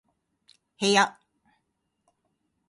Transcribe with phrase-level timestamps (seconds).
[0.79, 1.19] 部屋